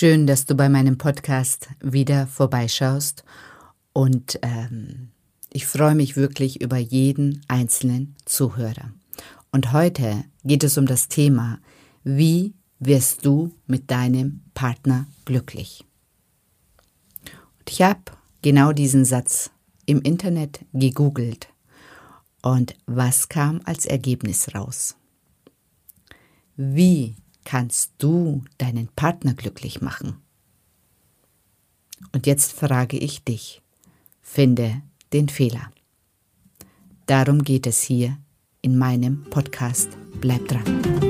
[0.00, 3.22] Schön, dass du bei meinem Podcast wieder vorbeischaust
[3.92, 5.10] und ähm,
[5.52, 8.94] ich freue mich wirklich über jeden einzelnen Zuhörer.
[9.52, 11.58] Und heute geht es um das Thema,
[12.02, 15.84] wie wirst du mit deinem Partner glücklich?
[17.58, 18.00] Und ich habe
[18.40, 19.50] genau diesen Satz
[19.84, 21.48] im Internet gegoogelt.
[22.40, 24.96] Und was kam als Ergebnis raus?
[26.56, 30.16] Wie kannst du deinen Partner glücklich machen?
[32.12, 33.62] Und jetzt frage ich dich,
[34.22, 35.70] finde den Fehler.
[37.06, 38.18] Darum geht es hier
[38.62, 39.96] in meinem Podcast.
[40.20, 41.09] Bleib dran.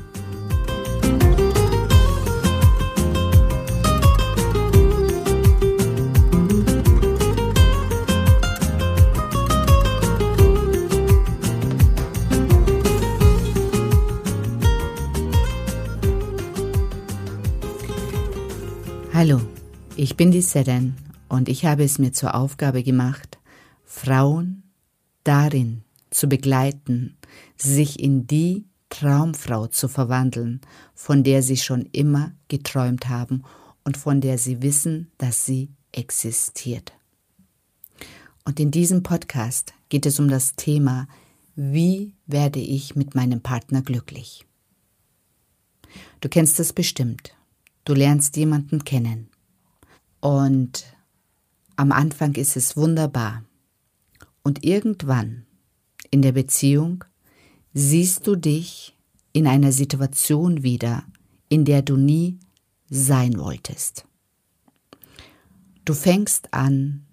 [19.13, 19.41] Hallo,
[19.97, 20.95] ich bin die Seren
[21.27, 23.39] und ich habe es mir zur Aufgabe gemacht,
[23.83, 24.63] Frauen
[25.25, 27.17] darin zu begleiten,
[27.57, 30.61] sich in die Traumfrau zu verwandeln,
[30.95, 33.43] von der sie schon immer geträumt haben
[33.83, 36.93] und von der sie wissen, dass sie existiert.
[38.45, 41.09] Und in diesem Podcast geht es um das Thema,
[41.55, 44.45] wie werde ich mit meinem Partner glücklich?
[46.21, 47.35] Du kennst es bestimmt.
[47.85, 49.29] Du lernst jemanden kennen.
[50.19, 50.85] Und
[51.75, 53.43] am Anfang ist es wunderbar.
[54.43, 55.45] Und irgendwann
[56.11, 57.03] in der Beziehung
[57.73, 58.95] siehst du dich
[59.33, 61.03] in einer Situation wieder,
[61.49, 62.37] in der du nie
[62.89, 64.05] sein wolltest.
[65.85, 67.05] Du fängst an,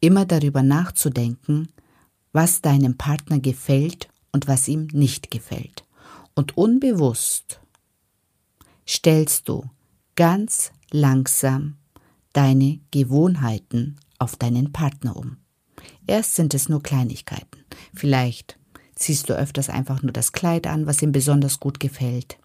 [0.00, 1.68] immer darüber nachzudenken,
[2.32, 5.84] was deinem Partner gefällt und was ihm nicht gefällt.
[6.34, 7.60] Und unbewusst
[8.86, 9.68] stellst du
[10.18, 11.76] ganz langsam
[12.32, 15.36] deine Gewohnheiten auf deinen Partner um.
[16.08, 17.60] Erst sind es nur Kleinigkeiten.
[17.94, 18.58] Vielleicht
[18.96, 22.36] ziehst du öfters einfach nur das Kleid an, was ihm besonders gut gefällt.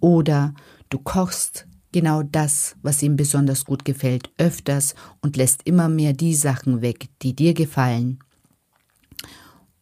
[0.00, 0.54] Oder
[0.88, 6.34] du kochst genau das, was ihm besonders gut gefällt, öfters und lässt immer mehr die
[6.34, 8.20] Sachen weg, die dir gefallen.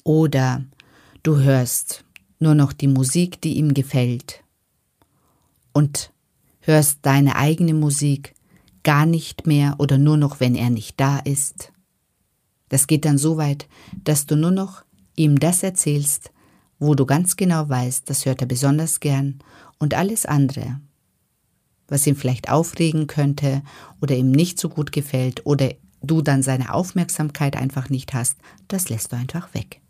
[0.02, 0.64] Oder
[1.22, 2.04] du hörst
[2.40, 4.42] nur noch die Musik, die ihm gefällt.
[5.72, 6.10] Und
[6.60, 8.34] hörst deine eigene Musik
[8.82, 11.72] gar nicht mehr oder nur noch, wenn er nicht da ist.
[12.68, 13.68] Das geht dann so weit,
[14.04, 14.84] dass du nur noch
[15.16, 16.30] ihm das erzählst,
[16.78, 19.40] wo du ganz genau weißt, das hört er besonders gern
[19.78, 20.80] und alles andere,
[21.88, 23.62] was ihm vielleicht aufregen könnte
[24.00, 28.38] oder ihm nicht so gut gefällt oder du dann seine Aufmerksamkeit einfach nicht hast,
[28.68, 29.80] das lässt du einfach weg.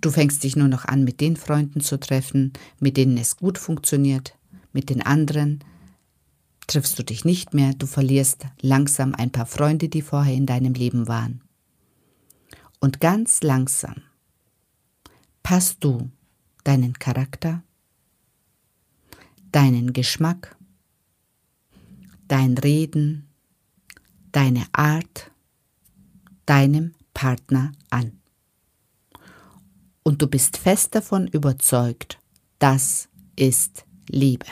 [0.00, 3.58] Du fängst dich nur noch an, mit den Freunden zu treffen, mit denen es gut
[3.58, 4.34] funktioniert,
[4.74, 5.64] mit den anderen
[6.66, 10.74] triffst du dich nicht mehr, du verlierst langsam ein paar Freunde, die vorher in deinem
[10.74, 11.40] Leben waren.
[12.80, 14.02] Und ganz langsam
[15.42, 16.10] passt du
[16.64, 17.62] deinen Charakter,
[19.52, 20.56] deinen Geschmack,
[22.28, 23.28] dein Reden,
[24.32, 25.30] deine Art
[26.46, 28.20] deinem Partner an.
[30.02, 32.18] Und du bist fest davon überzeugt,
[32.58, 34.46] das ist Liebe.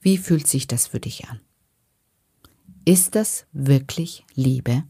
[0.00, 1.40] Wie fühlt sich das für dich an?
[2.84, 4.84] Ist das wirklich Liebe?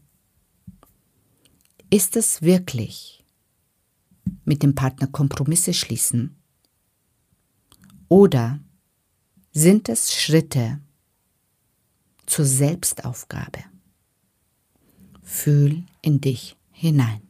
[1.89, 3.23] Ist es wirklich
[4.45, 6.35] mit dem Partner Kompromisse schließen?
[8.07, 8.59] Oder
[9.51, 10.79] sind es Schritte
[12.25, 13.65] zur Selbstaufgabe?
[15.21, 17.21] Fühl in dich hinein.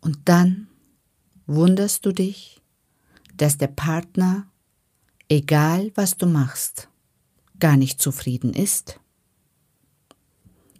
[0.00, 0.68] Und dann
[1.46, 2.51] wunderst du dich,
[3.42, 4.46] dass der Partner,
[5.28, 6.88] egal was du machst,
[7.58, 9.00] gar nicht zufrieden ist.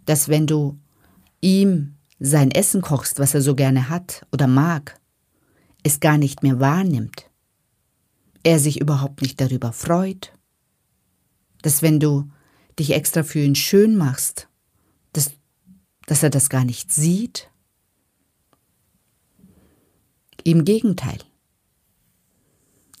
[0.05, 0.79] Dass wenn du
[1.41, 4.97] ihm sein Essen kochst, was er so gerne hat oder mag,
[5.83, 7.29] es gar nicht mehr wahrnimmt.
[8.43, 10.31] Er sich überhaupt nicht darüber freut.
[11.63, 12.31] Dass wenn du
[12.79, 14.47] dich extra für ihn schön machst,
[15.11, 15.31] dass,
[16.05, 17.51] dass er das gar nicht sieht.
[20.45, 21.19] Im Gegenteil.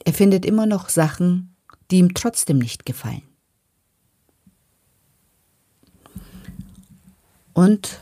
[0.05, 1.55] Er findet immer noch Sachen,
[1.89, 3.23] die ihm trotzdem nicht gefallen.
[7.53, 8.01] Und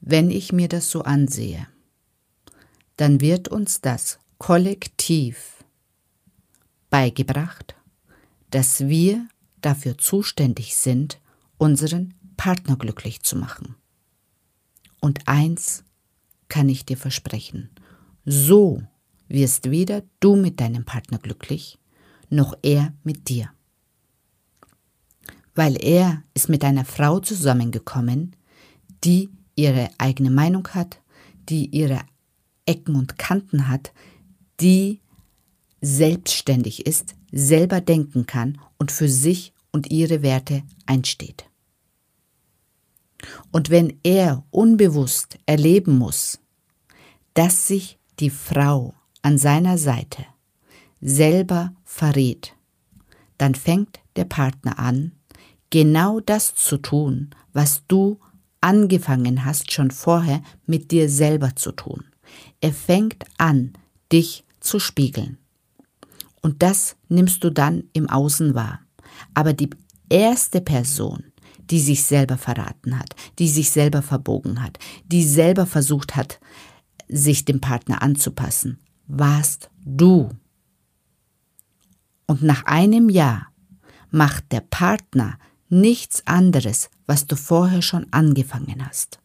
[0.00, 1.68] wenn ich mir das so ansehe,
[2.96, 5.64] dann wird uns das kollektiv
[6.90, 7.74] beigebracht,
[8.50, 9.28] dass wir
[9.60, 11.20] dafür zuständig sind,
[11.58, 13.74] unseren Partner glücklich zu machen.
[15.00, 15.84] Und eins
[16.48, 17.70] kann ich dir versprechen,
[18.24, 18.82] so
[19.28, 21.78] wirst weder du mit deinem Partner glücklich,
[22.28, 23.50] noch er mit dir.
[25.54, 28.36] Weil er ist mit einer Frau zusammengekommen,
[29.04, 31.00] die ihre eigene Meinung hat,
[31.48, 32.00] die ihre
[32.66, 33.92] Ecken und Kanten hat,
[34.60, 35.00] die
[35.80, 41.48] selbstständig ist, selber denken kann und für sich und ihre Werte einsteht.
[43.52, 46.38] Und wenn er unbewusst erleben muss,
[47.34, 48.94] dass sich die Frau
[49.26, 50.24] an seiner Seite
[51.00, 52.54] selber verrät,
[53.38, 55.10] dann fängt der Partner an,
[55.68, 58.20] genau das zu tun, was du
[58.60, 62.04] angefangen hast schon vorher mit dir selber zu tun.
[62.60, 63.72] Er fängt an,
[64.12, 65.38] dich zu spiegeln.
[66.40, 68.78] Und das nimmst du dann im Außen wahr.
[69.34, 69.70] Aber die
[70.08, 71.32] erste Person,
[71.68, 76.38] die sich selber verraten hat, die sich selber verbogen hat, die selber versucht hat,
[77.08, 80.30] sich dem Partner anzupassen, warst du.
[82.26, 83.48] Und nach einem Jahr
[84.10, 85.38] macht der Partner
[85.68, 89.20] nichts anderes, was du vorher schon angefangen hast.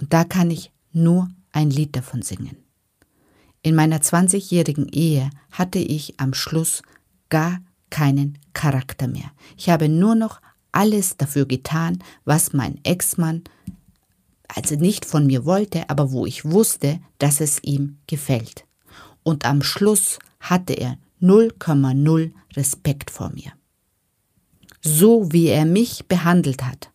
[0.00, 2.56] Und da kann ich nur ein Lied davon singen.
[3.62, 6.82] In meiner 20-jährigen Ehe hatte ich am Schluss
[7.28, 9.30] gar keinen Charakter mehr.
[9.56, 10.40] Ich habe nur noch
[10.72, 13.44] alles dafür getan, was mein Ex-Mann
[14.54, 18.64] also nicht von mir wollte, aber wo ich wusste, dass es ihm gefällt.
[19.22, 23.52] Und am Schluss hatte er 0,0 Respekt vor mir.
[24.82, 26.90] So wie er mich behandelt hat,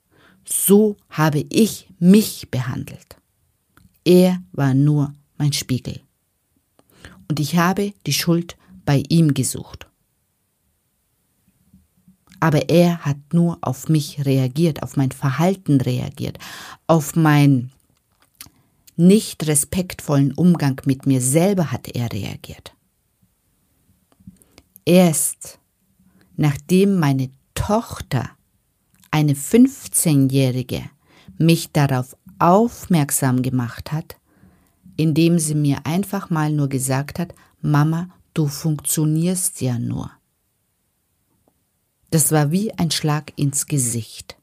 [0.46, 3.18] so habe ich mich behandelt.
[4.04, 6.02] Er war nur mein Spiegel.
[7.30, 9.88] Und ich habe die Schuld bei ihm gesucht.
[12.40, 16.38] Aber er hat nur auf mich reagiert, auf mein Verhalten reagiert,
[16.86, 17.72] auf meinen
[18.96, 22.74] nicht respektvollen Umgang mit mir selber hat er reagiert.
[24.86, 25.60] Erst
[26.38, 28.30] nachdem meine Tochter,
[29.12, 30.84] eine 15-Jährige,
[31.38, 34.18] mich darauf aufmerksam gemacht hat,
[34.96, 40.12] indem sie mir einfach mal nur gesagt hat, Mama, du funktionierst ja nur.
[42.10, 44.38] Das war wie ein Schlag ins Gesicht.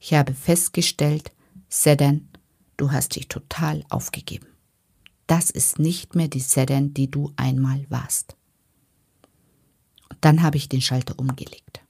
[0.00, 1.30] Ich habe festgestellt,
[1.68, 2.28] Sedan,
[2.76, 4.46] du hast dich total aufgegeben.
[5.26, 8.36] Das ist nicht mehr die Sedan, die du einmal warst.
[10.20, 11.82] Dann habe ich den Schalter umgelegt.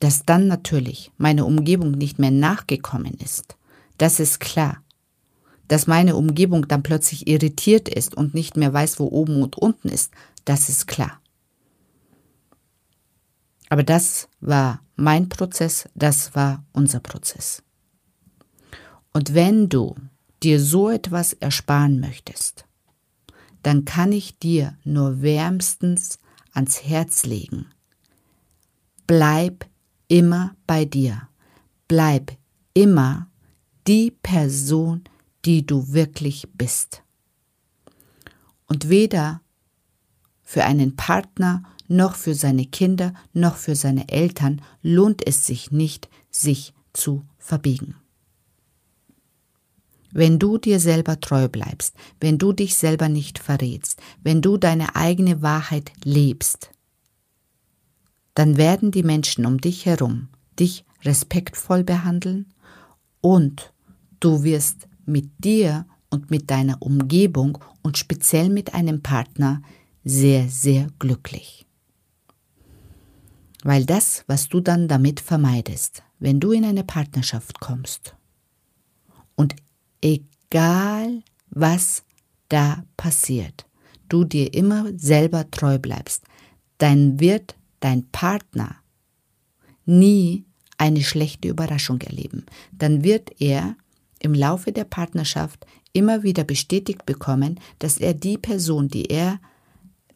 [0.00, 3.56] Dass dann natürlich meine Umgebung nicht mehr nachgekommen ist,
[3.96, 4.82] das ist klar.
[5.66, 9.88] Dass meine Umgebung dann plötzlich irritiert ist und nicht mehr weiß, wo oben und unten
[9.88, 10.12] ist,
[10.48, 11.20] das ist klar.
[13.68, 17.62] Aber das war mein Prozess, das war unser Prozess.
[19.12, 19.94] Und wenn du
[20.42, 22.64] dir so etwas ersparen möchtest,
[23.62, 26.18] dann kann ich dir nur wärmstens
[26.52, 27.66] ans Herz legen.
[29.06, 29.66] Bleib
[30.06, 31.28] immer bei dir.
[31.88, 32.32] Bleib
[32.72, 33.28] immer
[33.86, 35.04] die Person,
[35.44, 37.02] die du wirklich bist.
[38.66, 39.42] Und weder
[40.48, 46.08] für einen Partner noch für seine Kinder noch für seine Eltern lohnt es sich nicht,
[46.30, 47.96] sich zu verbiegen.
[50.10, 54.96] Wenn du dir selber treu bleibst, wenn du dich selber nicht verrätst, wenn du deine
[54.96, 56.70] eigene Wahrheit lebst,
[58.32, 60.28] dann werden die Menschen um dich herum
[60.58, 62.46] dich respektvoll behandeln
[63.20, 63.74] und
[64.18, 69.60] du wirst mit dir und mit deiner Umgebung und speziell mit einem Partner
[70.08, 71.66] sehr, sehr glücklich.
[73.62, 78.16] Weil das, was du dann damit vermeidest, wenn du in eine Partnerschaft kommst
[79.36, 79.54] und
[80.00, 82.04] egal was
[82.48, 83.66] da passiert,
[84.08, 86.24] du dir immer selber treu bleibst,
[86.78, 88.76] dann wird dein Partner
[89.84, 90.46] nie
[90.78, 92.46] eine schlechte Überraschung erleben.
[92.72, 93.76] Dann wird er
[94.20, 99.38] im Laufe der Partnerschaft immer wieder bestätigt bekommen, dass er die Person, die er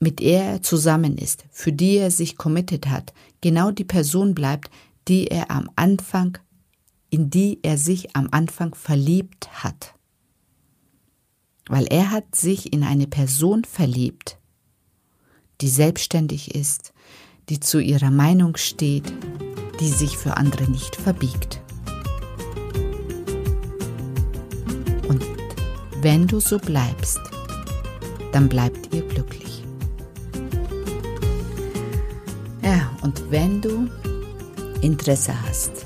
[0.02, 4.68] mit der er zusammen ist, für die er sich committed hat, genau die Person bleibt,
[5.06, 6.38] die er am Anfang,
[7.08, 9.94] in die er sich am Anfang verliebt hat.
[11.68, 14.38] Weil er hat sich in eine Person verliebt,
[15.60, 16.92] die selbstständig ist,
[17.48, 19.12] die zu ihrer Meinung steht,
[19.78, 21.60] die sich für andere nicht verbiegt.
[25.06, 25.24] Und
[26.00, 27.20] wenn du so bleibst,
[28.32, 29.41] dann bleibt ihr glücklich.
[33.02, 33.88] Und wenn du
[34.80, 35.84] Interesse hast,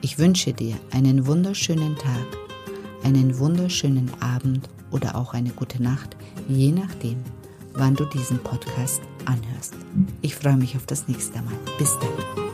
[0.00, 2.24] Ich wünsche dir einen wunderschönen Tag,
[3.02, 6.16] einen wunderschönen Abend oder auch eine gute Nacht,
[6.48, 7.16] je nachdem,
[7.74, 9.74] wann du diesen Podcast anhörst.
[10.22, 11.58] Ich freue mich auf das nächste Mal.
[11.78, 12.47] Bis dann.